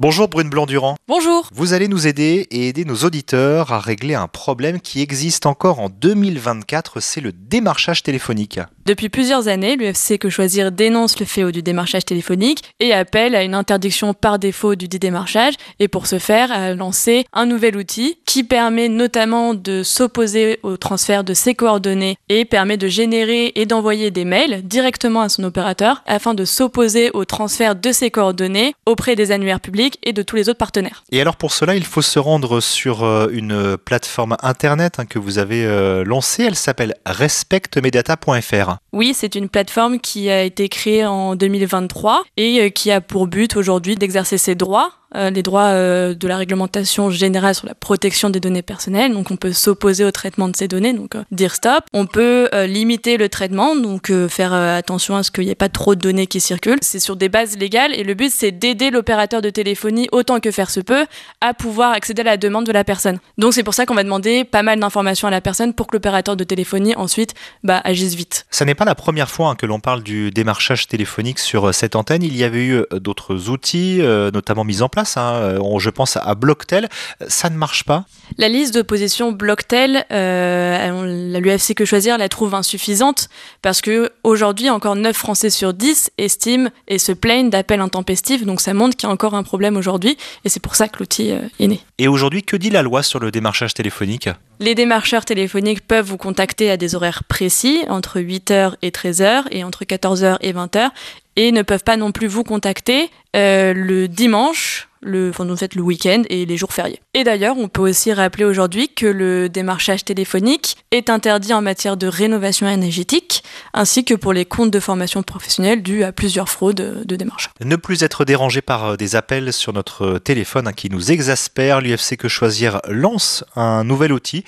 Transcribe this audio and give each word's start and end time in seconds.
Bonjour 0.00 0.26
Brune 0.26 0.50
Blanc-Durand. 0.50 0.96
Bonjour. 1.06 1.48
Vous 1.54 1.72
allez 1.72 1.86
nous 1.86 2.08
aider 2.08 2.48
et 2.50 2.66
aider 2.66 2.84
nos 2.84 2.96
auditeurs 3.04 3.72
à 3.72 3.78
régler 3.78 4.14
un 4.14 4.26
problème 4.26 4.80
qui 4.80 5.00
existe 5.00 5.46
encore 5.46 5.78
en 5.78 5.88
2024, 5.88 6.98
c'est 6.98 7.20
le 7.20 7.30
démarchage 7.30 8.02
téléphonique. 8.02 8.58
Depuis 8.86 9.08
plusieurs 9.08 9.48
années, 9.48 9.76
l'UFC 9.76 10.18
Que 10.18 10.28
Choisir 10.28 10.70
dénonce 10.70 11.18
le 11.18 11.24
fléau 11.24 11.50
du 11.50 11.62
démarchage 11.62 12.04
téléphonique 12.04 12.62
et 12.80 12.92
appelle 12.92 13.34
à 13.34 13.42
une 13.42 13.54
interdiction 13.54 14.12
par 14.12 14.38
défaut 14.38 14.74
du 14.74 14.88
démarchage 14.88 15.54
et 15.80 15.88
pour 15.88 16.06
ce 16.06 16.18
faire 16.18 16.52
a 16.52 16.74
lancé 16.74 17.24
un 17.32 17.46
nouvel 17.46 17.78
outil 17.78 18.18
qui 18.26 18.44
permet 18.44 18.90
notamment 18.90 19.54
de 19.54 19.82
s'opposer 19.82 20.60
au 20.62 20.76
transfert 20.76 21.24
de 21.24 21.32
ses 21.32 21.54
coordonnées 21.54 22.18
et 22.28 22.44
permet 22.44 22.76
de 22.76 22.86
générer 22.86 23.52
et 23.54 23.64
d'envoyer 23.64 24.10
des 24.10 24.26
mails 24.26 24.60
directement 24.62 25.22
à 25.22 25.30
son 25.30 25.44
opérateur 25.44 26.02
afin 26.04 26.34
de 26.34 26.44
s'opposer 26.44 27.10
au 27.14 27.24
transfert 27.24 27.76
de 27.76 27.90
ses 27.90 28.10
coordonnées 28.10 28.74
auprès 28.84 29.16
des 29.16 29.32
annuaires 29.32 29.60
publics 29.60 29.98
et 30.02 30.12
de 30.12 30.20
tous 30.20 30.36
les 30.36 30.50
autres 30.50 30.58
partenaires. 30.58 31.04
Et 31.10 31.22
alors 31.22 31.36
pour 31.36 31.52
cela, 31.52 31.74
il 31.74 31.84
faut 31.84 32.02
se 32.02 32.18
rendre 32.18 32.60
sur 32.60 33.02
euh, 33.02 33.28
une 33.32 33.78
plateforme 33.78 34.36
internet 34.42 34.98
hein, 34.98 35.06
que 35.06 35.18
vous 35.18 35.38
avez 35.38 35.64
euh, 35.64 36.04
lancée. 36.04 36.42
Elle 36.42 36.54
s'appelle 36.54 36.94
respectmedata.fr. 37.06 38.73
Oui, 38.92 39.12
c'est 39.14 39.34
une 39.34 39.48
plateforme 39.48 39.98
qui 40.00 40.30
a 40.30 40.42
été 40.42 40.68
créée 40.68 41.04
en 41.06 41.36
2023 41.36 42.24
et 42.36 42.60
euh, 42.60 42.68
qui 42.68 42.90
a 42.90 43.00
pour 43.00 43.26
but 43.26 43.56
aujourd'hui 43.56 43.96
d'exercer 43.96 44.38
ses 44.38 44.54
droits 44.54 44.92
euh, 45.16 45.30
les 45.30 45.42
droits 45.42 45.68
euh, 45.68 46.14
de 46.14 46.26
la 46.26 46.36
réglementation 46.36 47.10
générale 47.10 47.54
sur 47.54 47.66
la 47.66 47.74
protection 47.74 48.30
des 48.30 48.40
données 48.40 48.62
personnelles. 48.62 49.12
Donc 49.12 49.30
on 49.30 49.36
peut 49.36 49.52
s'opposer 49.52 50.04
au 50.04 50.10
traitement 50.10 50.48
de 50.48 50.56
ces 50.56 50.66
données, 50.66 50.92
donc 50.92 51.14
euh, 51.14 51.22
dire 51.30 51.54
stop. 51.54 51.84
On 51.92 52.06
peut 52.06 52.48
limiter 52.66 53.16
le 53.16 53.28
traitement, 53.28 53.76
donc 53.76 54.12
faire 54.28 54.52
attention 54.52 55.16
à 55.16 55.22
ce 55.22 55.30
qu'il 55.30 55.44
n'y 55.44 55.50
ait 55.50 55.54
pas 55.54 55.68
trop 55.68 55.94
de 55.94 56.00
données 56.00 56.26
qui 56.26 56.40
circulent. 56.40 56.78
C'est 56.82 57.00
sur 57.00 57.16
des 57.16 57.28
bases 57.28 57.56
légales 57.56 57.94
et 57.94 58.04
le 58.04 58.14
but 58.14 58.30
c'est 58.30 58.50
d'aider 58.50 58.90
l'opérateur 58.90 59.42
de 59.42 59.50
téléphonie 59.50 60.08
autant 60.12 60.40
que 60.40 60.50
faire 60.50 60.70
se 60.70 60.80
peut 60.80 61.06
à 61.40 61.54
pouvoir 61.54 61.92
accéder 61.92 62.22
à 62.22 62.24
la 62.24 62.36
demande 62.36 62.66
de 62.66 62.72
la 62.72 62.84
personne. 62.84 63.18
Donc 63.38 63.54
c'est 63.54 63.62
pour 63.62 63.74
ça 63.74 63.86
qu'on 63.86 63.94
va 63.94 64.04
demander 64.04 64.44
pas 64.44 64.62
mal 64.62 64.80
d'informations 64.80 65.28
à 65.28 65.30
la 65.30 65.40
personne 65.40 65.74
pour 65.74 65.86
que 65.86 65.96
l'opérateur 65.96 66.36
de 66.36 66.44
téléphonie 66.44 66.94
ensuite 66.96 67.34
bah, 67.62 67.80
agisse 67.84 68.14
vite. 68.14 68.46
Ça 68.50 68.64
n'est 68.64 68.74
pas 68.74 68.84
la 68.84 68.94
première 68.94 69.30
fois 69.30 69.50
hein, 69.50 69.54
que 69.54 69.66
l'on 69.66 69.80
parle 69.80 70.02
du 70.02 70.30
démarchage 70.30 70.86
téléphonique 70.86 71.38
sur 71.38 71.74
cette 71.74 71.96
antenne. 71.96 72.22
Il 72.22 72.36
y 72.36 72.44
avait 72.44 72.64
eu 72.64 72.82
d'autres 72.92 73.48
outils, 73.48 74.00
notamment 74.32 74.64
mis 74.64 74.82
en 74.82 74.88
place 74.88 75.03
Hein, 75.16 75.34
euh, 75.34 75.78
je 75.78 75.90
pense 75.90 76.16
à 76.16 76.34
Blocktel. 76.34 76.88
Ça 77.28 77.50
ne 77.50 77.56
marche 77.56 77.84
pas 77.84 78.04
La 78.38 78.48
liste 78.48 78.74
d'opposition 78.74 79.32
Blocktel, 79.32 80.04
euh, 80.10 81.38
l'UFC 81.38 81.74
Que 81.74 81.84
Choisir 81.84 82.18
la 82.18 82.28
trouve 82.28 82.54
insuffisante 82.54 83.28
parce 83.62 83.80
que 83.80 84.10
aujourd'hui 84.22 84.70
encore 84.70 84.96
9 84.96 85.14
Français 85.14 85.50
sur 85.50 85.74
10 85.74 86.10
estiment 86.18 86.70
et 86.88 86.98
se 86.98 87.12
plaignent 87.12 87.50
d'appels 87.50 87.80
intempestifs. 87.80 88.44
Donc 88.44 88.60
ça 88.60 88.74
montre 88.74 88.96
qu'il 88.96 89.08
y 89.08 89.10
a 89.10 89.12
encore 89.12 89.34
un 89.34 89.42
problème 89.42 89.76
aujourd'hui 89.76 90.16
et 90.44 90.48
c'est 90.48 90.60
pour 90.60 90.74
ça 90.74 90.88
que 90.88 90.98
l'outil 90.98 91.32
euh, 91.32 91.40
est 91.60 91.66
né. 91.66 91.80
Et 91.98 92.08
aujourd'hui, 92.08 92.42
que 92.42 92.56
dit 92.56 92.70
la 92.70 92.82
loi 92.82 93.02
sur 93.02 93.20
le 93.20 93.30
démarchage 93.30 93.74
téléphonique? 93.74 94.28
Les 94.60 94.74
démarcheurs 94.74 95.24
téléphoniques 95.24 95.86
peuvent 95.86 96.06
vous 96.06 96.16
contacter 96.16 96.70
à 96.70 96.76
des 96.76 96.94
horaires 96.94 97.24
précis, 97.24 97.82
entre 97.88 98.20
8h 98.20 98.74
et 98.82 98.90
13h 98.90 99.44
et 99.50 99.64
entre 99.64 99.84
14h 99.84 100.38
et 100.40 100.52
20h, 100.52 100.90
et 101.36 101.52
ne 101.52 101.62
peuvent 101.62 101.84
pas 101.84 101.96
non 101.96 102.12
plus 102.12 102.28
vous 102.28 102.44
contacter 102.44 103.10
le 103.34 104.06
dimanche, 104.06 104.88
le, 105.04 105.30
enfin, 105.30 105.48
en 105.48 105.56
fait, 105.56 105.74
le 105.74 105.82
week-end 105.82 106.22
et 106.28 106.46
les 106.46 106.56
jours 106.56 106.72
fériés. 106.72 107.00
Et 107.14 107.22
d'ailleurs, 107.24 107.56
on 107.58 107.68
peut 107.68 107.82
aussi 107.82 108.12
rappeler 108.12 108.44
aujourd'hui 108.44 108.88
que 108.88 109.06
le 109.06 109.48
démarchage 109.48 110.04
téléphonique 110.04 110.76
est 110.90 111.10
interdit 111.10 111.52
en 111.52 111.62
matière 111.62 111.96
de 111.96 112.06
rénovation 112.06 112.68
énergétique, 112.68 113.44
ainsi 113.72 114.04
que 114.04 114.14
pour 114.14 114.32
les 114.32 114.44
comptes 114.44 114.70
de 114.70 114.80
formation 114.80 115.22
professionnelle 115.22 115.82
dus 115.82 116.02
à 116.04 116.12
plusieurs 116.12 116.48
fraudes 116.48 117.04
de 117.04 117.16
démarche. 117.16 117.50
Ne 117.64 117.76
plus 117.76 118.02
être 118.02 118.24
dérangé 118.24 118.62
par 118.62 118.84
euh, 118.84 118.96
des 118.96 119.16
appels 119.16 119.52
sur 119.52 119.72
notre 119.72 120.18
téléphone 120.18 120.68
hein, 120.68 120.72
qui 120.72 120.90
nous 120.90 121.12
exaspèrent, 121.12 121.80
l'UFC 121.80 122.16
Que 122.16 122.28
Choisir 122.28 122.80
lance 122.88 123.44
un 123.56 123.84
nouvel 123.84 124.12
outil 124.12 124.44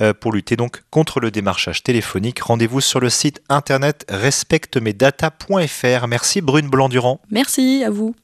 euh, 0.00 0.12
pour 0.14 0.32
lutter 0.32 0.56
donc 0.56 0.82
contre 0.90 1.20
le 1.20 1.30
démarchage 1.30 1.82
téléphonique. 1.82 2.40
Rendez-vous 2.40 2.80
sur 2.80 3.00
le 3.00 3.10
site 3.10 3.40
internet 3.48 4.04
respectemesdata.fr. 4.08 6.06
Merci 6.08 6.40
Brune 6.40 6.68
Blanc-Durand. 6.68 7.20
Merci 7.30 7.84
à 7.84 7.90
vous. 7.90 8.14